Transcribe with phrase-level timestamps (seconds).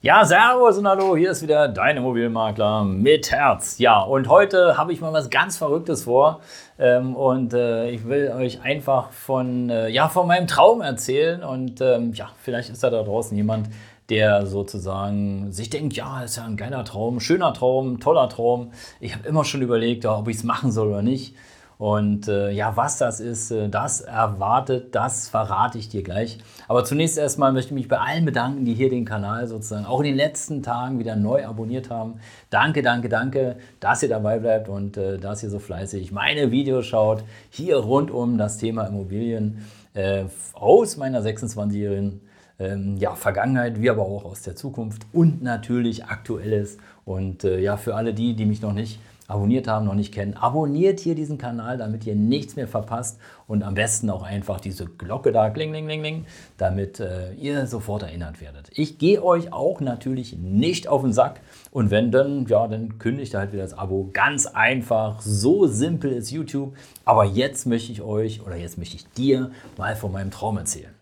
[0.00, 3.80] Ja, Servus und Hallo, hier ist wieder dein Immobilienmakler mit Herz.
[3.80, 6.38] Ja, und heute habe ich mal was ganz Verrücktes vor
[6.78, 11.80] ähm, und äh, ich will euch einfach von, äh, ja, von meinem Traum erzählen und
[11.80, 13.70] ähm, ja, vielleicht ist da da draußen jemand,
[14.08, 18.70] der sozusagen sich denkt, ja, ist ja ein geiler Traum, schöner Traum, toller Traum.
[19.00, 21.34] Ich habe immer schon überlegt, ob ich es machen soll oder nicht.
[21.78, 26.38] Und äh, ja, was das ist, äh, das erwartet, das verrate ich dir gleich.
[26.66, 30.00] Aber zunächst erstmal möchte ich mich bei allen bedanken, die hier den Kanal sozusagen auch
[30.00, 32.14] in den letzten Tagen wieder neu abonniert haben.
[32.50, 36.84] Danke, danke, danke, dass ihr dabei bleibt und äh, dass ihr so fleißig meine Videos
[36.84, 37.22] schaut.
[37.50, 42.20] Hier rund um das Thema Immobilien äh, aus meiner 26-jährigen
[42.58, 46.78] ähm, ja, Vergangenheit, wie aber auch aus der Zukunft und natürlich Aktuelles.
[47.04, 48.98] Und äh, ja, für alle die, die mich noch nicht
[49.28, 53.62] abonniert haben, noch nicht kennen, abonniert hier diesen Kanal, damit ihr nichts mehr verpasst und
[53.62, 56.24] am besten auch einfach diese Glocke da, kling, kling, kling, kling,
[56.56, 58.70] damit äh, ihr sofort erinnert werdet.
[58.72, 61.40] Ich gehe euch auch natürlich nicht auf den Sack
[61.70, 64.08] und wenn dann, ja, dann kündigt halt wieder das Abo.
[64.12, 66.74] Ganz einfach, so simpel ist YouTube.
[67.04, 70.97] Aber jetzt möchte ich euch oder jetzt möchte ich dir mal von meinem Traum erzählen.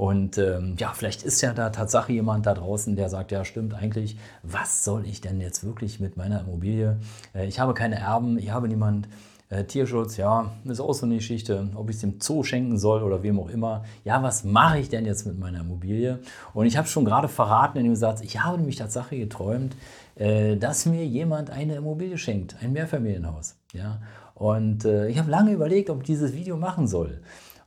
[0.00, 3.74] Und ähm, ja, vielleicht ist ja da Tatsache jemand da draußen, der sagt, ja stimmt
[3.74, 6.96] eigentlich, was soll ich denn jetzt wirklich mit meiner Immobilie?
[7.34, 9.08] Äh, ich habe keine Erben, ich habe niemand.
[9.50, 13.02] Äh, Tierschutz, ja, ist auch so eine Geschichte, ob ich es dem Zoo schenken soll
[13.02, 13.84] oder wem auch immer.
[14.04, 16.20] Ja, was mache ich denn jetzt mit meiner Immobilie?
[16.54, 19.76] Und ich habe schon gerade verraten in dem Satz, ich habe nämlich Tatsache geträumt,
[20.14, 23.56] äh, dass mir jemand eine Immobilie schenkt, ein Mehrfamilienhaus.
[23.74, 24.00] Ja?
[24.34, 27.20] Und äh, ich habe lange überlegt, ob ich dieses Video machen soll.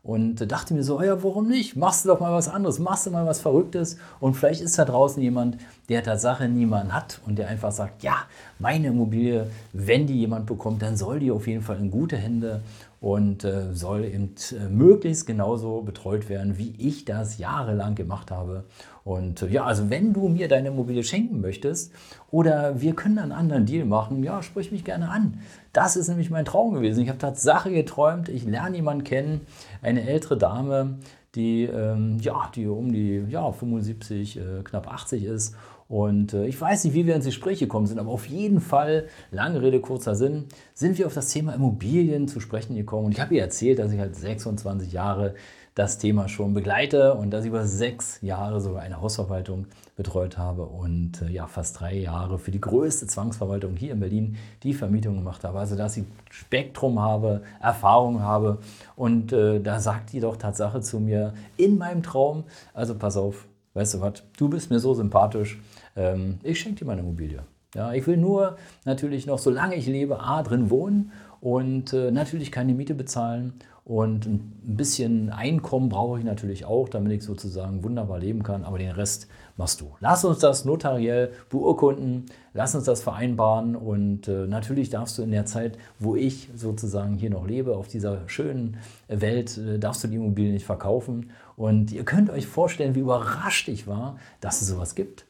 [0.05, 1.77] Und dachte mir so, ja, warum nicht?
[1.77, 3.97] Machst du doch mal was anderes, machst du mal was Verrücktes.
[4.19, 5.57] Und vielleicht ist da draußen jemand,
[5.87, 8.17] der Tatsache niemanden hat und der einfach sagt, ja,
[8.59, 12.61] meine Immobilie, wenn die jemand bekommt, dann soll die auf jeden Fall in gute Hände
[13.03, 18.63] und äh, soll eben äh, möglichst genauso betreut werden, wie ich das jahrelang gemacht habe.
[19.03, 21.91] Und äh, ja, also wenn du mir deine Immobilie schenken möchtest
[22.31, 25.39] oder wir können einen anderen Deal machen, ja, sprich mich gerne an.
[25.73, 27.03] Das ist nämlich mein Traum gewesen.
[27.03, 29.41] Ich habe Tatsache geträumt, ich lerne jemanden kennen,
[29.81, 30.99] eine ältere Dame,
[31.35, 35.57] die, ähm, ja, die um die ja, 75, äh, knapp 80 ist
[35.93, 39.09] und äh, ich weiß nicht, wie wir ins Gespräch gekommen sind, aber auf jeden Fall,
[39.29, 43.05] lange Rede, kurzer Sinn, sind wir auf das Thema Immobilien zu sprechen gekommen.
[43.05, 45.35] Und ich habe ihr erzählt, dass ich halt 26 Jahre
[45.75, 50.63] das Thema schon begleite und dass ich über sechs Jahre sogar eine Hausverwaltung betreut habe
[50.63, 55.13] und äh, ja, fast drei Jahre für die größte Zwangsverwaltung hier in Berlin die Vermietung
[55.13, 55.59] gemacht habe.
[55.59, 58.57] Also, dass ich Spektrum habe, Erfahrung habe.
[58.95, 63.45] Und äh, da sagt die doch Tatsache zu mir in meinem Traum, also pass auf,
[63.73, 65.59] weißt du was, du bist mir so sympathisch,
[65.95, 67.43] ähm, ich schenke dir meine Immobilie.
[67.73, 71.11] Ja, ich will nur natürlich noch, solange ich lebe, A, drin wohnen
[71.41, 73.53] und äh, natürlich keine Miete bezahlen.
[73.85, 78.63] Und ein bisschen Einkommen brauche ich natürlich auch, damit ich sozusagen wunderbar leben kann.
[78.63, 79.91] Aber den Rest machst du.
[79.99, 83.75] Lass uns das notariell beurkunden, lass uns das vereinbaren.
[83.75, 87.89] Und äh, natürlich darfst du in der Zeit, wo ich sozusagen hier noch lebe, auf
[87.89, 88.77] dieser schönen
[89.09, 91.31] Welt, äh, darfst du die Immobilie nicht verkaufen.
[91.57, 95.25] Und ihr könnt euch vorstellen, wie überrascht ich war, dass es sowas gibt.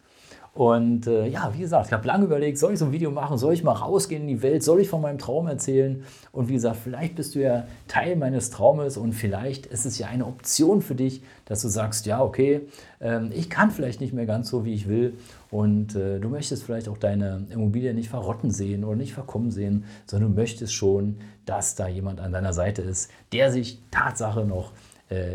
[0.53, 3.39] Und äh, ja, wie gesagt, ich habe lange überlegt, soll ich so ein Video machen,
[3.39, 6.03] soll ich mal rausgehen in die Welt, soll ich von meinem Traum erzählen?
[6.31, 10.07] Und wie gesagt, vielleicht bist du ja Teil meines Traumes und vielleicht ist es ja
[10.07, 12.61] eine Option für dich, dass du sagst, ja, okay,
[13.01, 15.17] ähm, ich kann vielleicht nicht mehr ganz so, wie ich will.
[15.49, 19.85] Und äh, du möchtest vielleicht auch deine Immobilie nicht verrotten sehen oder nicht verkommen sehen,
[20.05, 24.71] sondern du möchtest schon, dass da jemand an deiner Seite ist, der sich Tatsache noch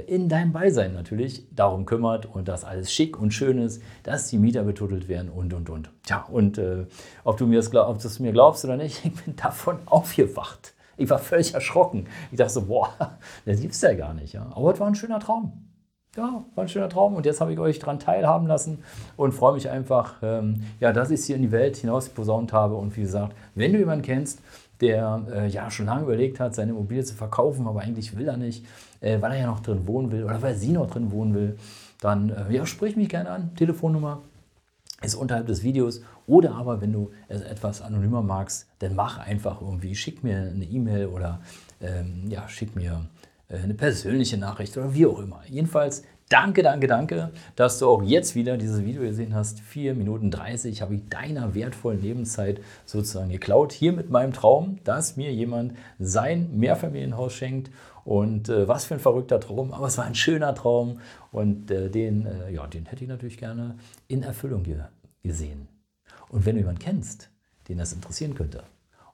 [0.06, 4.38] in deinem Beisein natürlich darum kümmert und dass alles schick und schön ist, dass die
[4.38, 5.90] Mieter betuttelt werden und und und.
[6.04, 6.86] Tja, und äh,
[7.24, 10.74] ob du mir das, ob du es mir glaubst oder nicht, ich bin davon aufgewacht.
[10.96, 12.06] Ich war völlig erschrocken.
[12.30, 12.90] Ich dachte so, boah,
[13.44, 14.32] das gibt's ja gar nicht.
[14.32, 14.50] Ja.
[14.54, 15.64] Aber es war ein schöner Traum.
[16.16, 18.82] Ja, war ein schöner Traum und jetzt habe ich euch daran teilhaben lassen
[19.16, 22.52] und freue mich einfach, ähm, ja, dass ich es hier in die Welt hinaus posaunt
[22.52, 22.74] habe.
[22.74, 24.40] Und wie gesagt, wenn du jemanden kennst,
[24.80, 28.36] der äh, ja schon lange überlegt hat, seine Immobilie zu verkaufen, aber eigentlich will er
[28.36, 28.64] nicht,
[29.00, 31.58] äh, weil er ja noch drin wohnen will oder weil sie noch drin wohnen will,
[32.00, 33.54] dann äh, ja, sprich mich gerne an.
[33.56, 34.20] Telefonnummer
[35.02, 36.02] ist unterhalb des Videos.
[36.26, 40.64] Oder aber, wenn du es etwas anonymer magst, dann mach einfach irgendwie, schick mir eine
[40.64, 41.40] E-Mail oder
[41.80, 43.06] ähm, ja, schick mir
[43.48, 45.40] äh, eine persönliche Nachricht oder wie auch immer.
[45.48, 49.60] Jedenfalls Danke, danke, danke, dass du auch jetzt wieder dieses Video gesehen hast.
[49.60, 53.72] 4 Minuten 30 habe ich deiner wertvollen Lebenszeit sozusagen geklaut.
[53.72, 57.70] Hier mit meinem Traum, dass mir jemand sein Mehrfamilienhaus schenkt.
[58.04, 61.00] Und äh, was für ein verrückter Traum, aber es war ein schöner Traum
[61.32, 63.76] und äh, den, äh, ja, den hätte ich natürlich gerne
[64.06, 64.76] in Erfüllung ge
[65.22, 65.66] gesehen.
[66.28, 67.30] Und wenn du jemanden kennst,
[67.68, 68.64] den das interessieren könnte,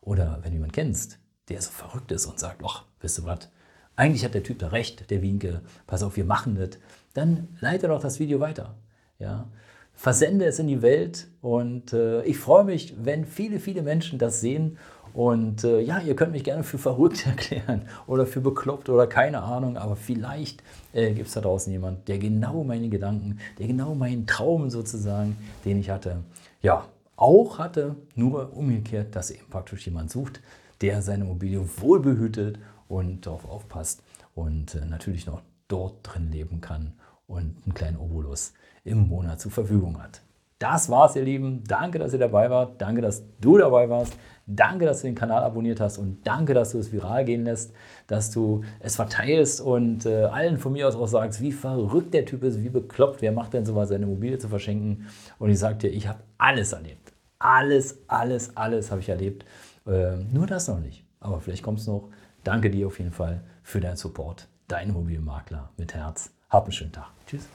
[0.01, 1.19] oder wenn du jemanden kennst,
[1.49, 3.49] der so verrückt ist und sagt, ach, wisst ihr was,
[3.97, 6.79] eigentlich hat der Typ da recht, der Winke, pass auf, wir machen das,
[7.15, 8.75] dann leite doch das Video weiter.
[9.19, 9.49] Ja?
[9.95, 14.41] Versende es in die Welt und äh, ich freue mich, wenn viele, viele Menschen das
[14.41, 14.77] sehen.
[15.13, 19.43] Und äh, ja, ihr könnt mich gerne für verrückt erklären oder für bekloppt oder keine
[19.43, 23.95] Ahnung, aber vielleicht äh, gibt es da draußen jemand, der genau meine Gedanken, der genau
[23.95, 26.19] meinen Traum sozusagen, den ich hatte,
[26.63, 26.85] ja,
[27.15, 30.41] auch hatte, nur umgekehrt, dass eben praktisch jemand sucht,
[30.81, 32.59] der seine Immobilie wohlbehütet
[32.89, 34.03] und darauf aufpasst
[34.35, 36.95] und äh, natürlich noch dort drin leben kann
[37.27, 38.53] und einen kleinen Obolus
[38.85, 40.23] im Monat zur Verfügung hat.
[40.59, 41.65] Das war's, ihr Lieben.
[41.67, 42.81] Danke, dass ihr dabei wart.
[42.81, 44.15] Danke, dass du dabei warst.
[44.47, 47.73] Danke, dass du den Kanal abonniert hast und danke, dass du es viral gehen lässt,
[48.07, 52.27] dass du es verteilst und äh, allen von mir aus auch sagst, wie verrückt der
[52.27, 55.07] Typ ist, wie bekloppt, wer macht denn sowas, seine Immobilie zu verschenken.
[55.39, 57.13] Und ich sage dir, ich habe alles erlebt.
[57.39, 59.45] Alles, alles, alles habe ich erlebt.
[59.87, 61.05] Äh, nur das noch nicht.
[61.21, 62.11] Aber vielleicht kommt es noch.
[62.43, 64.47] Danke dir auf jeden Fall für deinen Support.
[64.69, 66.31] Dein Immobilienmakler mit Herz.
[66.49, 67.11] Hab einen schönen Tag.
[67.27, 67.47] Tschüss.